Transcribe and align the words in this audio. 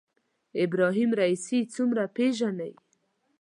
ابراهیم 0.63 1.09
رئیسي 1.21 1.59
څومره 1.75 2.03
پېژنئ 2.15 2.73